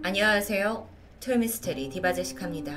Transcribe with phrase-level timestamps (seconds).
[0.00, 0.88] 안녕하세요.
[1.20, 2.72] 토요미스테리 디바제식합니다.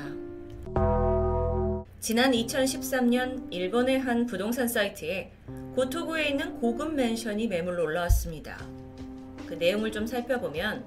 [2.00, 5.30] 지난 2013년 일본의 한 부동산 사이트에
[5.76, 8.58] 고토구에 있는 고급 맨션이 매물로 올라왔습니다.
[9.46, 10.84] 그 내용을 좀 살펴보면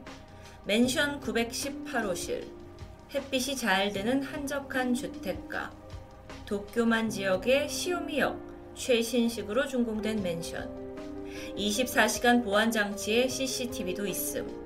[0.65, 2.46] 맨션 918호실,
[3.13, 5.72] 햇빛이 잘 드는 한적한 주택가,
[6.46, 10.70] 도쿄만 지역의 시오미역 최신식으로 준공된 맨션,
[11.56, 14.64] 24시간 보안 장치에 CCTV도 있음.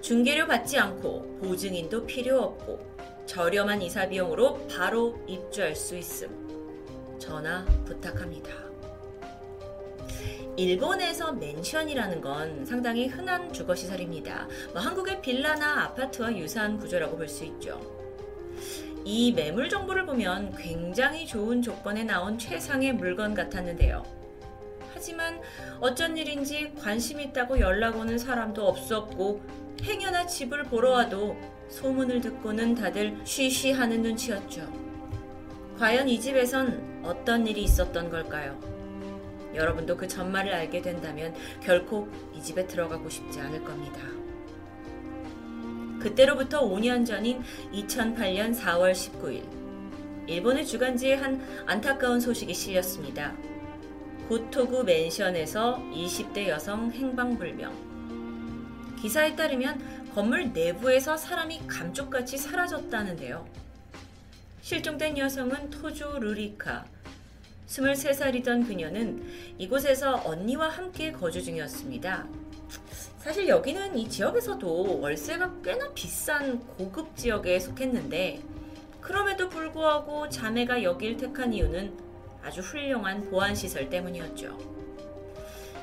[0.00, 2.78] 중개료 받지 않고 보증인도 필요 없고
[3.26, 6.28] 저렴한 이사 비용으로 바로 입주할 수 있음.
[7.18, 8.50] 전화 부탁합니다.
[10.56, 14.48] 일본에서 맨션이라는 건 상당히 흔한 주거 시설입니다.
[14.72, 17.80] 뭐 한국의 빌라나 아파트와 유사한 구조라고 볼 수 있죠.
[19.04, 24.02] 이 매물 정보를 보면 굉장히 좋은 조건에 나온 최상의 물건 같았는데요.
[24.92, 25.40] 하지만
[25.80, 29.40] 어쩐 일인지 관심 있다고 연락 오는 사람도 없었고
[29.82, 31.36] 행여나 집을 보러 와도
[31.68, 34.66] 소문을 듣고는 다들 쉬쉬하는 눈치였죠.
[35.78, 38.58] 과연 이 집에선 어떤 일이 있었던 걸까요?
[39.54, 44.00] 여러분도 그 전말을 알게 된다면 결코 이 집에 들어가고 싶지 않을 겁니다.
[46.00, 47.42] 그때로부터 5년 전인
[47.72, 49.42] 2008년 4월 19일,
[50.28, 53.34] 일본의 주간지에 한 안타까운 소식이 실렸습니다.
[54.28, 57.87] 고토구 맨션에서 20대 여성 행방불명,
[59.00, 63.46] 기사에 따르면 건물 내부에서 사람이 감쪽같이 사라졌다는데요.
[64.60, 66.84] 실종된 여성은 토조 루리카.
[67.68, 69.22] 23살이던 그녀는
[69.58, 72.26] 이곳에서 언니와 함께 거주 중이었습니다.
[73.18, 78.42] 사실 여기는 이 지역에서도 월세가 꽤나 비싼 고급 지역에 속했는데,
[79.00, 81.92] 그럼에도 불구하고 자매가 여길 택한 이유는
[82.42, 84.77] 아주 훌륭한 보안시설 때문이었죠.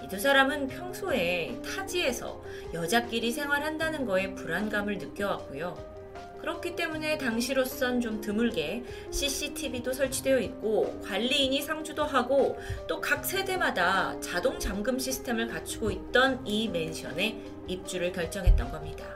[0.06, 2.39] 이 두 사람은 평소에 타지에서
[2.75, 5.95] 여자끼리 생활한다는 거에 불안감을 느껴왔고요.
[6.42, 12.56] 그렇기 때문에 당시로선 좀 드물게 CCTV도 설치되어 있고 관리인이 상주도 하고
[12.88, 19.08] 또 각 세대마다 자동 잠금 시스템을 갖추고 있던 이 맨션에 입주를 결정했던 겁니다.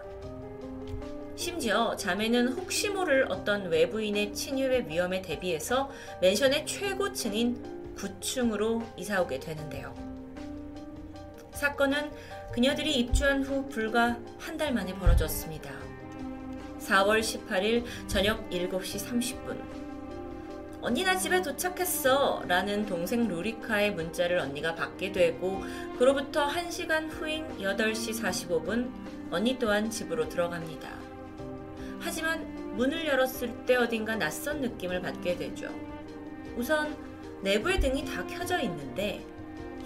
[1.36, 10.09] 심지어 자매는 혹시 모를 어떤 외부인의 침입의 위험에 대비해서 맨션의 최고층인 9층으로 이사오게 되는데요.
[11.60, 12.10] 사건은
[12.54, 15.70] 그녀들이 입주한 후 불과 한 달 만에 벌어졌습니다.
[16.80, 19.62] 4월 18일 저녁 7시 30분.
[20.82, 22.44] 언니 나 집에 도착했어.
[22.48, 25.62] 라는 동생 루리카의 문자를 언니가 받게 되고,
[25.98, 28.90] 그로부터 1시간 후인 8시 45분,
[29.30, 30.90] 언니 또한 집으로 들어갑니다.
[32.00, 35.68] 하지만 문을 열었을 때 어딘가 낯선 느낌을 받게 되죠.
[36.56, 36.96] 우선
[37.42, 39.26] 내부의 등이 다 켜져 있는데,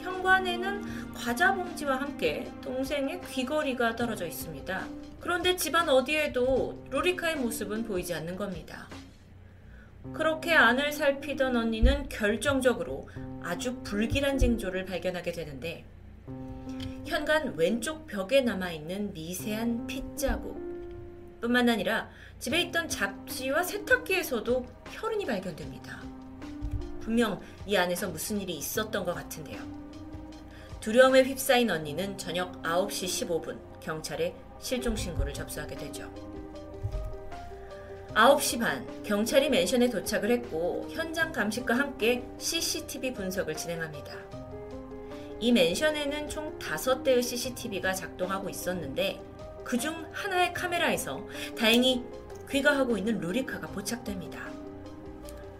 [0.03, 4.85] 현관에는 과자 봉지와 함께 동생의 귀걸이가 떨어져 있습니다.
[5.19, 8.89] 그런데 집안 어디에도 로리카의 모습은 보이지 않는 겁니다.
[10.11, 13.07] 그렇게 안을 살피던 언니는 결정적으로
[13.41, 15.85] 아주 불길한 징조를 발견하게 되는데
[17.05, 20.61] 현관 왼쪽 벽에 남아있는 미세한 핏자국
[21.39, 22.09] 뿐만 아니라
[22.39, 26.01] 집에 있던 잡지와 세탁기에서도 혈흔이 발견됩니다.
[26.99, 29.82] 분명 이 안에서 무슨 일이 있었던 것 같은데요.
[30.83, 36.13] 두려움에 휩싸인 언니는 저녁 9시 15분 경찰에 실종 신고를 접수하게 되죠.
[38.13, 44.13] 9시 반 경찰이 맨션에 도착을 했고 현장 감식과 함께 CCTV 분석을 진행합니다.
[45.39, 49.21] 이 맨션에는 총 5대의 CCTV가 작동하고 있었는데
[49.63, 51.25] 그중 하나의 카메라에서
[51.57, 52.03] 다행히
[52.49, 54.51] 귀가하고 있는 루리카가 포착됩니다.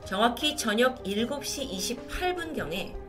[0.04, 1.70] 정확히 저녁 7시
[2.10, 3.03] 28분경에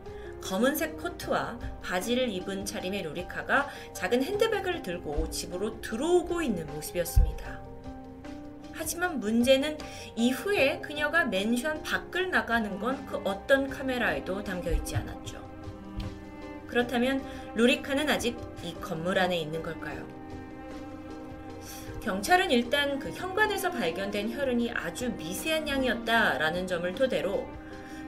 [0.45, 7.61] 검은색 코트와 바지를 입은 차림의 로리카가 작은 핸드백을 들고 집으로 들어오고 있는 모습이었습니다.
[8.71, 9.75] 하지만 문제는
[10.15, 15.43] 이후에 그녀가 맨션 밖을 나가는 건 그 어떤 카메라에도 담겨 있지 않았죠.
[16.67, 17.23] 그렇다면
[17.55, 20.05] 루리카는 아직 이 건물 안에 있는 걸까요?
[22.03, 27.47] 경찰은 일단 그 현관에서 발견된 혈흔이 아주 미세한 양이었다라는 점을 토대로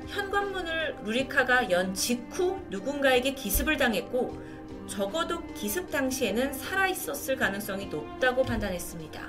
[0.08, 4.42] 현관문을 루리카가 연 직후 누군가에게 기습을 당했고
[4.88, 9.22] 적어도 기습 당시에는 살아있었을 가능성이 높다고 판단했습니다.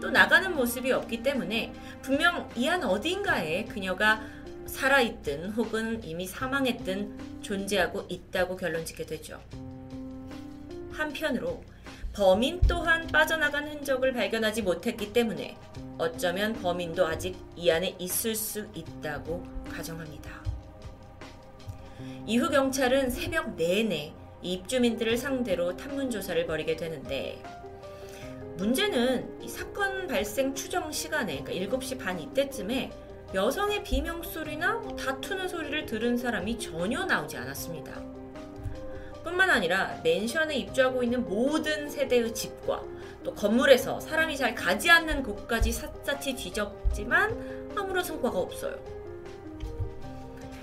[0.00, 1.72] 또 나가는 모습이 없기 때문에
[2.02, 4.20] 분명 이 안 어딘가에 그녀가
[4.66, 9.40] 살아있든 혹은 이미 사망했든 존재하고 있다고 결론 짓게 되죠.
[10.92, 11.62] 한편으로
[12.12, 15.56] 범인 또한 빠져나간 흔적을 발견하지 못했기 때문에
[15.96, 20.42] 어쩌면 범인도 아직 이 안에 있을 수 있다고 가정합니다.
[22.26, 24.12] 이후 경찰은 새벽 내내
[24.42, 27.40] 입주민들을 상대로 탐문 조사를 벌이게 되는데
[28.56, 32.90] 문제는 이 사건 발생 추정 시간에 그러니까 7시 반 이때쯤에
[33.32, 38.19] 여성의 비명 소리나 뭐 다투는 소리를 들은 사람이 전혀 나오지 않았습니다.
[39.22, 42.82] 뿐만 아니라 맨션에 입주하고 있는 모든 세대의 집과
[43.22, 48.78] 또 건물에서 사람이 잘 가지 않는 곳까지 샅샅이 뒤졌지만 아무런 성과가 없어요.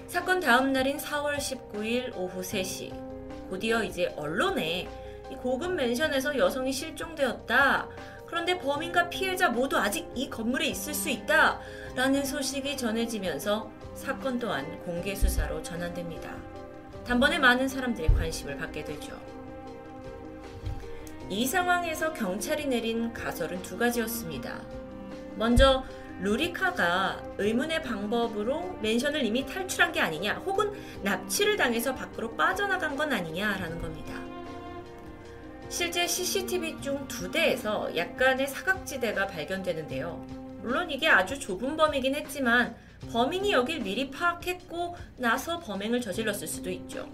[0.07, 3.07] 사건 다음 날인 4월 19일 오후 3시
[3.49, 4.87] 곧이어 이제 언론에
[5.31, 7.87] 이 고급 맨션에서 여성이 실종되었다.
[8.25, 11.59] 그런데 범인과 피해자 모두 아직 이 건물에 있을 수 있다.
[11.95, 16.56] 라는 소식이 전해지면서 사건 또한 공개 수사로 전환됩니다.
[17.07, 19.17] 단번에 많은 사람들의 관심을 받게 되죠.
[21.29, 24.61] 이 상황에서 경찰이 내린 가설은 두 가지였습니다.
[25.37, 25.85] 먼저
[26.19, 30.73] 루리카가 의문의 방법으로 맨션을 이미 탈출한 게 아니냐, 혹은
[31.03, 34.13] 납치를 당해서 밖으로 빠져나간 건 아니냐라는 겁니다.
[35.69, 40.25] 실제 CCTV 중 두 대에서 약간의 사각지대가 발견되는데요.
[40.61, 42.75] 물론 이게 아주 좁은 범위긴 했지만
[43.11, 47.09] 범인이 여길 미리 파악했고 나서 범행을 저질렀을 수도 있죠.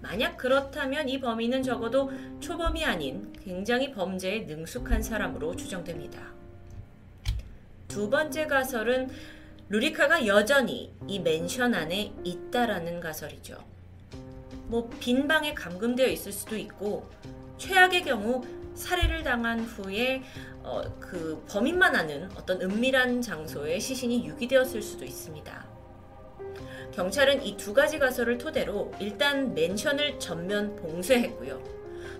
[0.00, 2.10] 만약 그렇다면 이 범인은 적어도
[2.40, 6.22] 초범이 아닌 굉장히 범죄에 능숙한 사람으로 추정됩니다.
[7.88, 9.10] 두 번째 가설은
[9.68, 13.58] 루리카가 여전히 이 맨션 안에 있다라는 가설이죠.
[14.68, 17.08] 뭐 빈 방에 감금되어 있을 수도 있고
[17.58, 18.42] 최악의 경우
[18.74, 20.22] 살해를 당한 후에
[20.62, 25.66] 어, 그 범인만 아는 어떤 은밀한 장소에 시신이 유기되었을 수도 있습니다.
[26.92, 31.62] 경찰은 이 두 가지 가설을 토대로 일단 맨션을 전면 봉쇄했고요.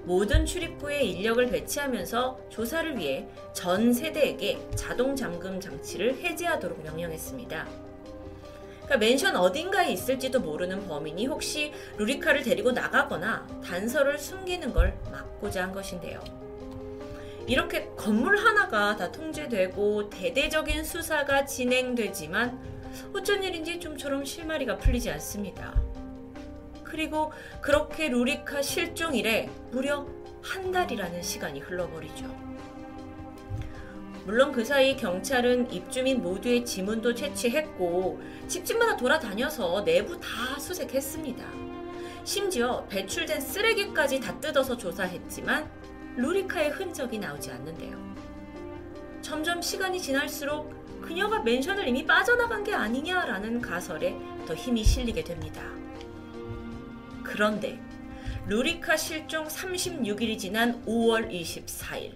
[0.05, 7.90] 모든 출입구에 인력을 배치하면서 조사를 위해 전 세대에게 자동 잠금 장치를 해제하도록 명령했습니다.
[8.91, 15.73] 그러니까 맨션 어딘가에 있을지도 모르는 범인이 혹시 루리카를 데리고 나가거나 단서를 숨기는 걸 막고자 한
[15.73, 16.21] 것인데요.
[17.47, 22.59] 이렇게 건물 하나가 다 통제되고 대대적인 수사가 진행되지만
[23.15, 25.81] 어쩐 일인지 좀처럼 실마리가 풀리지 않습니다.
[26.83, 30.05] 그리고 그렇게 루리카 실종 이래 무려
[30.43, 32.50] 한 달이라는 시간이 흘러버리죠.
[34.25, 41.45] 물론 그 사이 경찰은 입주민 모두의 지문도 채취했고 집집마다 돌아다녀서 내부 다 수색했습니다.
[42.25, 45.71] 심지어 배출된 쓰레기까지 다 뜯어서 조사했지만
[46.17, 47.99] 루리카의 흔적이 나오지 않는데요.
[49.23, 54.15] 점점 시간이 지날수록 그녀가 맨션을 이미 빠져나간 게 아니냐라는 가설에
[54.47, 55.63] 더 힘이 실리게 됩니다.
[57.23, 57.81] 그런데
[58.47, 62.13] 루리카 실종 36일이 지난 5월 24일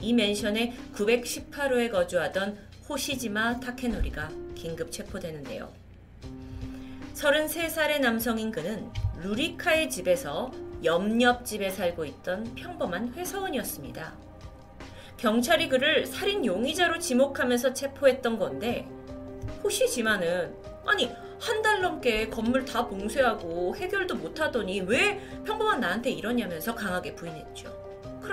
[0.00, 2.58] 이 맨션에 918호에 거주하던
[2.88, 5.72] 호시지마 타케노리가 긴급 체포되는데요.
[7.14, 8.90] 33살의 남성인 그는
[9.22, 10.52] 루리카의 집에서
[10.82, 14.12] 옆옆 집에 살고 있던 평범한 회사원이었습니다.
[15.16, 18.86] 경찰이 그를 살인 용의자로 지목하면서 체포했던 건데
[19.62, 20.54] 호시지마는
[20.86, 27.83] 아니 한 달 넘게 건물 다 봉쇄하고 해결도 못하더니 왜 평범한 나한테 이러냐면서 강하게 부인했죠.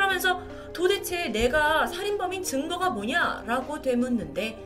[0.01, 0.41] 그러면서
[0.73, 4.57] 도대체 내가 살인범인 증거가 뭐냐라고 되묻는데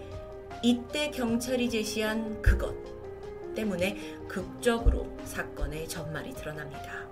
[0.64, 2.74] 이때 경찰이 제시한 그것
[3.54, 3.98] 때문에
[4.30, 7.06] 극적으로 사건의 전말이 드러납니다.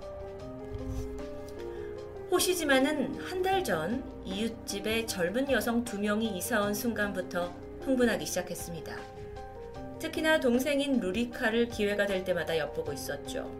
[2.30, 7.52] 호시지만은 한 달 전 이웃집에 젊은 여성 두 명이 이사온 순간부터
[7.82, 8.96] 흥분하기 시작했습니다.
[9.98, 13.50] 특히나 동생인 루리카를 기회가 될 때마다 엿보고 있었죠.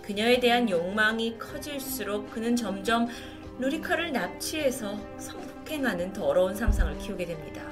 [0.00, 3.08] 그녀에 대한 욕망이 커질수록 그는 점점
[3.58, 7.62] 루리카를 납치해서 성폭행하는 더러운 상상을 키우게 됩니다.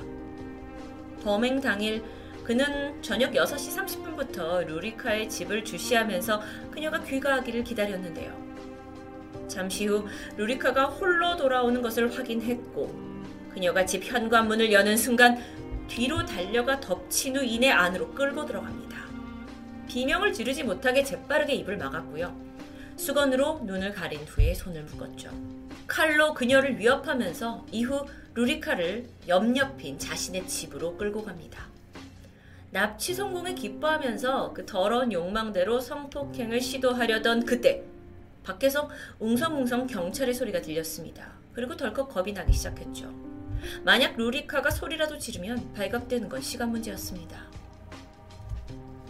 [1.24, 2.02] 범행 당일
[2.44, 8.32] 그는 저녁 6시 30분부터 루리카의 집을 주시하면서 그녀가 귀가하기를 기다렸는데요.
[9.48, 13.12] 잠시 후 루리카가 홀로 돌아오는 것을 확인했고
[13.52, 15.38] 그녀가 집 현관문을 여는 순간
[15.88, 18.96] 뒤로 달려가 덮친 후 이내 안으로 끌고 들어갑니다.
[19.88, 22.51] 비명을 지르지 못하게 재빠르게 입을 막았고요.
[23.02, 25.28] 수건으로 눈을 가린 후에 손을 묶었죠.
[25.88, 31.66] 칼로 그녀를 위협하면서 이후 루리카를 옆옆인 자신의 집으로 끌고 갑니다.
[32.70, 37.82] 납치 성공에 기뻐하면서 그 더러운 욕망대로 성폭행을 시도하려던 그때
[38.44, 41.32] 밖에서 웅성웅성 경찰의 소리가 들렸습니다.
[41.52, 43.12] 그리고 덜컥 겁이 나기 시작했죠.
[43.82, 47.50] 만약 루리카가 소리라도 지르면 발각되는 건 시간 문제였습니다.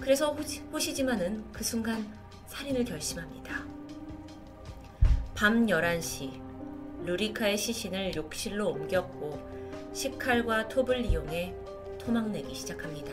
[0.00, 0.32] 그래서
[0.72, 2.04] 호시, 지만은 그 순간
[2.46, 3.81] 살인을 결심합니다.
[5.34, 6.30] 밤 11시
[7.04, 9.38] 루리카의 시신을 욕실로 옮겼고
[9.92, 11.54] 식칼과 톱을 이용해
[11.98, 13.10] 토막내기 시작합니다.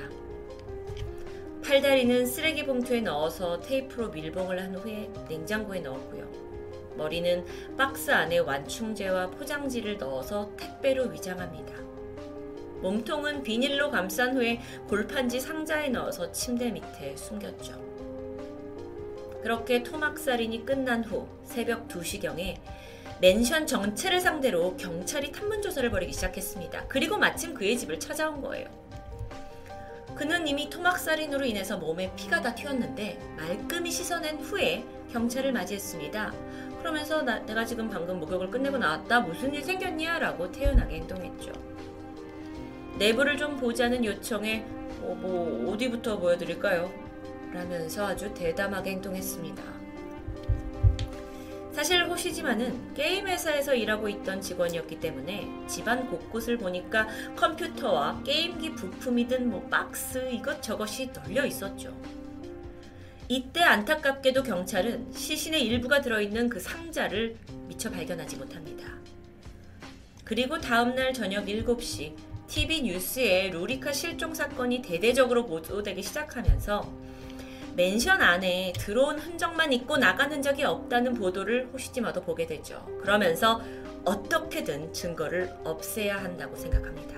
[1.63, 6.29] 팔다리는 쓰레기 봉투에 넣어서 테이프로 밀봉을 한 후에 냉장고에 넣었고요.
[6.97, 7.45] 머리는
[7.77, 11.73] 박스 안에 완충제와 포장지를 넣어서 택배로 위장합니다.
[12.81, 17.88] 몸통은 비닐로 감싼 후에 골판지 상자에 넣어서 침대 밑에 숨겼죠.
[19.41, 22.57] 그렇게 토막살인이 끝난 후 새벽 2시경에
[23.21, 26.85] 맨션 전체를 상대로 경찰이 탐문 조사를 벌이기 시작했습니다.
[26.87, 28.67] 그리고 마침 그의 집을 찾아온 거예요.
[30.15, 36.33] 그는 이미 토막살인으로 인해서 몸에 피가 다 튀었는데 말끔히 씻어낸 후에 경찰을 맞이했습니다.
[36.79, 39.21] 그러면서 나, 내가 지금 방금 목욕을 끝내고 나왔다.
[39.21, 40.19] 무슨 일 생겼냐?
[40.19, 41.51] 라고 태연하게 행동했죠.
[42.97, 44.65] 내부를 좀 보자는 요청에
[45.01, 47.08] 어, 뭐 어디부터 보여드릴까요?
[47.53, 49.79] 라면서 아주 대담하게 행동했습니다.
[51.71, 59.61] 사실 호시지만은 게임 회사에서 일하고 있던 직원이었기 때문에 집안 곳곳을 보니까 컴퓨터와 게임기 부품이든 뭐
[59.69, 61.95] 박스 이것저것이 널려 있었죠.
[63.29, 67.37] 이때 안타깝게도 경찰은 시신의 일부가 들어있는 그 상자를
[67.67, 68.89] 미처 발견하지 못합니다.
[70.25, 72.13] 그리고 다음날 저녁 7시
[72.47, 77.08] TV 뉴스에 루리카 실종 사건이 대대적으로 보도되기 시작하면서
[77.79, 82.85] 맨션 안에 들어온 흔적만 있고 나가는 적이 없다는 보도를 호시지마도 보게 되죠.
[82.99, 83.61] 그러면서
[84.03, 87.15] 어떻게든 증거를 없애야 한다고 생각합니다.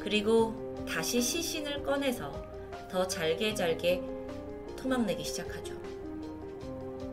[0.00, 2.32] 그리고 다시 시신을 꺼내서
[2.90, 4.00] 더 잘게 잘게
[4.78, 5.74] 토막내기 시작하죠.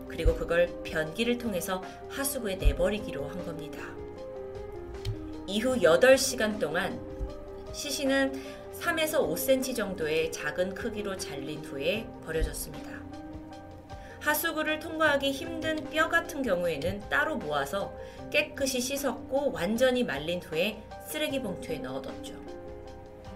[0.08, 3.80] 그리고 그걸 변기를 통해서 하수구에 내버리기로 한 겁니다.
[5.46, 6.98] 이후 8시간 동안
[7.74, 12.92] 시신은 3에서 5cm 정도의 작은 크기로 잘린 후에 버려졌습니다.
[14.20, 17.96] 하수구를 통과하기 힘든 뼈 같은 경우에는 따로 모아서
[18.32, 22.36] 깨끗이 씻었고 완전히 말린 후에 쓰레기 봉투에 넣어뒀죠.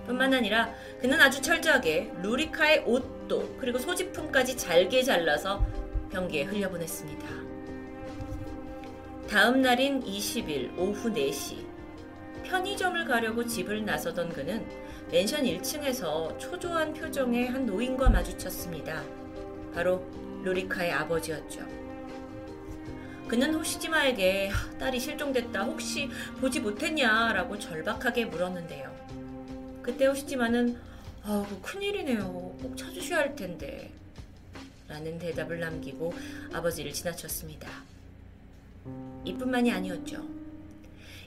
[0.06, 5.66] 뿐만 아니라 그는 아주 철저하게 루리카의 옷도 그리고 소지품까지 잘게 잘라서
[6.12, 7.28] 변기에 흘려보냈습니다.
[9.28, 11.68] 다음 날인 20일 오후 4시
[12.44, 19.04] 편의점을 가려고 집을 나서던 그는 맨션 1층에서 초조한 표정의 한 노인과 마주쳤습니다.
[19.74, 20.06] 바로
[20.44, 21.62] 루리카의 아버지였죠.
[23.28, 28.96] 그는 호시지마에게 딸이 실종됐다 혹시 보지 못했냐라고 절박하게 물었는데요.
[29.82, 30.78] 그때 호시지마는
[31.24, 32.32] 아우 큰일이네요.
[32.62, 33.92] 꼭 찾으셔야 할 텐데
[34.88, 36.14] 라는 대답을 남기고
[36.54, 37.68] 아버지를 지나쳤습니다.
[39.26, 40.39] 이뿐만이 아니었죠.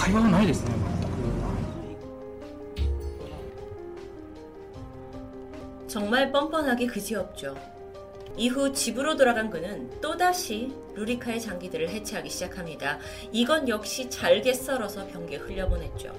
[0.00, 0.74] 会話がないですね
[5.88, 7.56] 정말 뻔뻔하게 그지없죠.
[8.36, 12.98] 이후 집으로 돌아간 그는 또다시 루리카의 장기들을 해체하기 시작합니다.
[13.32, 16.12] 이건 역시 잘게 썰어서 변기에 흘려보냈죠.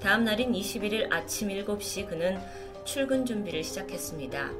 [0.00, 2.40] 다음 날인 21일 아침 7시 그는
[2.84, 4.50] 출근 준비를 시작했습니다.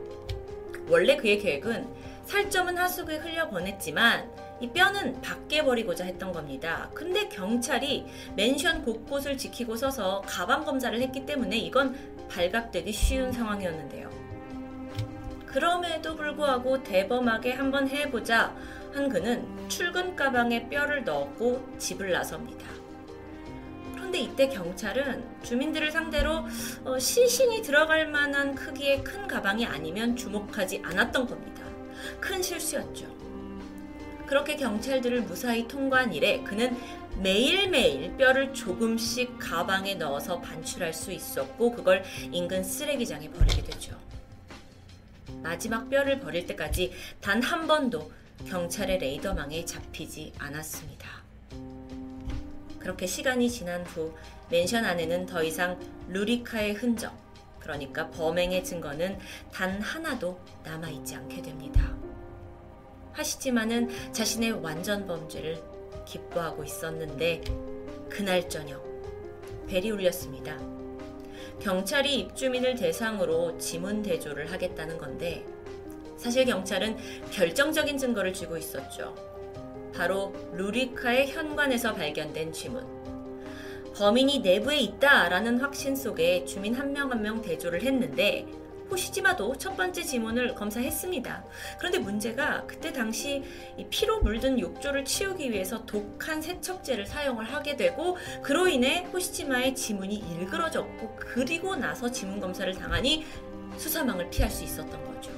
[0.88, 1.88] 원래 그의 계획은
[2.26, 4.30] 살점은 하수구에 흘려보냈지만
[4.61, 6.89] 이 뼈는 밖에 버리고자 했던 겁니다.
[6.93, 11.95] 근데 경찰이 맨션 곳곳을 지키고 서서 가방 검사를 했기 때문에 이건
[12.29, 14.09] 발각되기 쉬운 상황이었는데요.
[15.47, 18.55] 그럼에도 불구하고 대범하게 한번 해보자
[18.93, 22.65] 한 그는 출근 가방에 뼈를 넣었고 집을 나섭니다.
[23.95, 26.45] 그런데 이때 경찰은 주민들을 상대로
[26.85, 31.63] 어, 시신이 들어갈 만한 크기의 큰 가방이 아니면 주목하지 않았던 겁니다.
[32.19, 33.20] 큰 실수였죠.
[34.31, 36.77] 그렇게 경찰들을 무사히 통과한 이래 그는
[37.21, 43.99] 매일매일 뼈를 조금씩 가방에 넣어서 반출할 수 있었고 그걸 인근 쓰레기장에 버리게 되죠.
[45.43, 48.09] 마지막 뼈를 버릴 때까지 단 한 번도
[48.47, 51.09] 경찰의 레이더망에 잡히지 않았습니다.
[52.79, 54.15] 그렇게 시간이 지난 후
[54.49, 57.13] 맨션 안에는 더 이상 루리카의 흔적,
[57.59, 59.19] 그러니까 범행의 증거는
[59.51, 61.93] 단 하나도 남아있지 않게 됩니다.
[63.13, 65.61] 하시지만은 자신의 완전 범죄를
[66.05, 67.41] 기뻐하고 있었는데
[68.09, 68.83] 그날 저녁
[69.67, 70.57] 벨이 울렸습니다.
[71.59, 75.45] 경찰이 입주민을 대상으로 지문 대조를 하겠다는 건데
[76.17, 76.97] 사실 경찰은
[77.31, 79.15] 결정적인 증거를 쥐고 있었죠.
[79.93, 82.85] 바로 루리카의 현관에서 발견된 지문.
[83.95, 88.45] 범인이 내부에 있다라는 확신 속에 주민 한 명 한명 한 명 대조를 했는데
[88.91, 91.43] 호시지마도 첫 번째 지문을 검사했습니다.
[91.79, 93.41] 그런데 문제가 그때 당시
[93.89, 101.15] 피로 물든 욕조를 치우기 위해서 독한 세척제를 사용을 하게 되고 그로 인해 호시지마의 지문이 일그러졌고
[101.17, 103.25] 그리고 나서 지문 검사를 당하니
[103.77, 105.31] 수사망을 피할 수 있었던 거죠.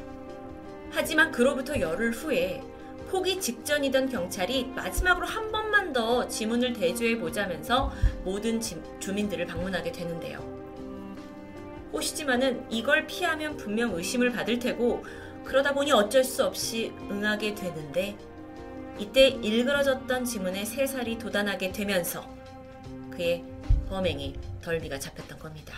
[0.91, 2.61] 하지만 그로부터 열흘 후에
[3.09, 7.91] 포기 직전이던 경찰이 마지막으로 한 번만 더 지문을 대조해 보자면서
[8.23, 8.59] 모든
[8.99, 10.52] 주민들을 방문하게 되는데요.
[11.93, 15.05] 호시지만은 이걸 피하면 분명 의심을 받을 테고
[15.45, 18.17] 그러다 보니 어쩔 수 없이 응하게 되는데
[18.97, 22.27] 이때 일그러졌던 지문에 세 살이 도단하게 되면서
[23.11, 23.43] 그의
[23.89, 25.75] 범행이 덜미가 잡혔던 겁니다.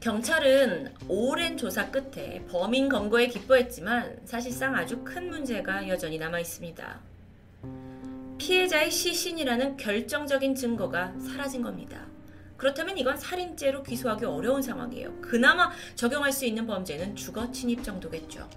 [0.00, 7.00] 경찰은 오랜 조사 끝에 범인 검거에 기뻐했지만 사실상 아주 큰 문제가 여전히 남아 있습니다.
[8.38, 12.06] 피해자의 시신이라는 결정적인 증거가 사라진 겁니다.
[12.56, 15.20] 그렇다면 이건 살인죄로 기소하기 어려운 상황이에요.
[15.20, 18.48] 그나마 적용할 수 있는 범죄는 주거 침입 정도겠죠.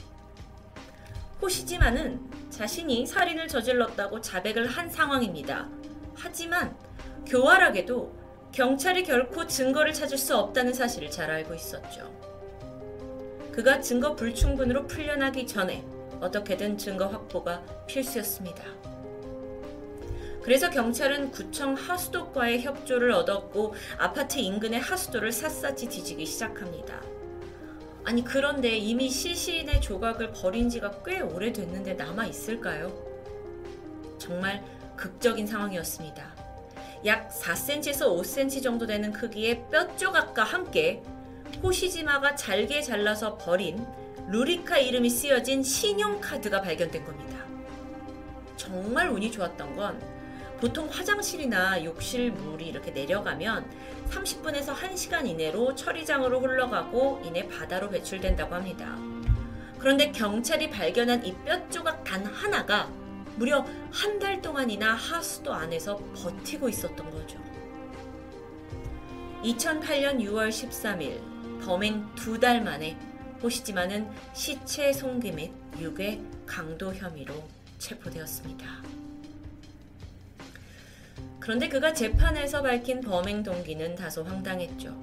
[1.41, 5.69] 호시지만은 자신이 살인을 저질렀다고 자백을 한 상황입니다.
[6.15, 6.75] 하지만
[7.25, 8.19] 교활하게도
[8.51, 12.09] 경찰이 결코 증거를 찾을 수 없다는 사실을 잘 알고 있었죠.
[13.51, 15.85] 그가 증거 불충분으로 풀려나기 전에
[16.19, 18.63] 어떻게든 증거 확보가 필수였습니다.
[20.43, 27.01] 그래서 경찰은 구청 하수도과의 협조를 얻었고 아파트 인근의 하수도를 샅샅이 뒤지기 시작합니다.
[28.05, 32.91] 아니 그런데 이미 시신의 조각을 버린 지가 꽤 오래됐는데 남아 있을까요?
[34.17, 34.63] 정말
[34.95, 36.35] 극적인 상황이었습니다.
[37.05, 41.03] 약 4cm에서 5cm 정도 되는 크기의 뼈 조각과 함께
[41.61, 43.85] 호시지마가 잘게 잘라서 버린
[44.27, 47.39] 루리카 이름이 쓰여진 신용카드가 발견된 겁니다.
[48.57, 50.18] 정말 운이 좋았던 건
[50.59, 53.65] 보통 화장실이나 욕실 물이 이렇게 내려가면
[54.09, 58.97] 30분에서 1시간 이내로 처리장으로 흘러가고 이내 바다로 배출된다고 합니다.
[59.79, 62.89] 그런데 경찰이 발견한 이 뼈 조각 단 하나가
[63.37, 67.39] 무려 한 달 동안이나 하수도 안에서 버티고 있었던 거죠.
[69.43, 71.21] 2008년 6월 13일
[71.63, 72.97] 범행 두 달 만에
[73.41, 77.33] 호시지마는 시체 송기 및 유괴 강도 혐의로
[77.77, 78.98] 체포되었습니다.
[81.49, 84.95] 그런데 그가 재판에서 밝힌 범행 동기는 다소 황당했죠.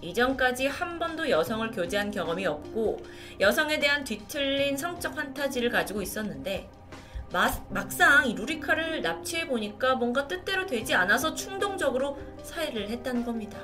[0.00, 3.00] 이전까지 한 번도 여성을 교제한 경험이 없고
[3.38, 6.68] 여성에 대한 뒤틀린 성적 판타지를 가지고 있었는데
[7.68, 13.56] 막상 이 루리카를 납치해 보니까 뭔가 뜻대로 되지 않아서 충동적으로 사회를 했다는 겁니다.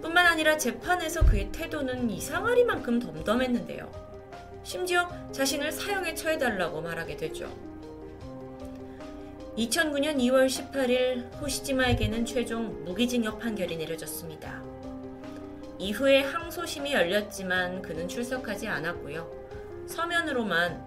[0.00, 4.62] 뿐만 아니라 재판에서 그의 태도는 이상하리만큼 덤덤했는데요.
[4.64, 7.54] 심지어 자신을 사형에 처해달라고 말하게 되죠.
[9.58, 14.62] 2009년 2월 18일 호시지마에게는 최종 무기징역 판결이 내려졌습니다.
[15.80, 19.28] 이후에 항소심이 열렸지만 그는 출석하지 않았고요.
[19.88, 20.80] 서면으로만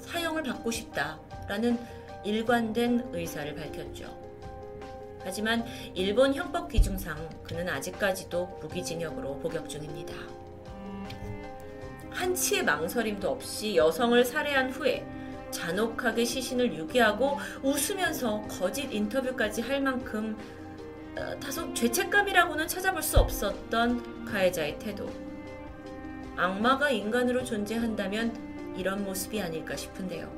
[0.00, 1.78] 사형을 받고 싶다라는
[2.24, 4.26] 일관된 의사를 밝혔죠.
[5.22, 10.14] 하지만 일본 형법 기준상 그는 아직까지도 무기징역으로 복역 중입니다.
[12.10, 15.06] 한치의 망설임도 없이 여성을 살해한 후에
[15.50, 20.36] 잔혹하게 시신을 유기하고 웃으면서 거짓 인터뷰까지 할 만큼
[21.18, 25.10] 어, 다소 죄책감이라고는 찾아볼 수 없었던 가해자의 태도.
[26.36, 30.30] 악마가 인간으로 존재한다면 이런 모습이 아닐까 싶은데요.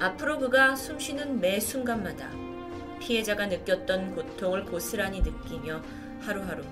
[0.00, 2.30] 앞으로 그가 숨쉬는 매 순간마다
[3.00, 5.82] 피해자가 느꼈던 고통을 고스란히 느끼며
[6.20, 6.64] 하루하루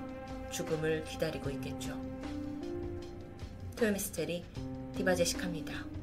[0.51, 1.99] 죽음을 기다리고 있겠죠.
[3.77, 4.45] 토요미스테리
[4.97, 5.94] 디바제식합니다.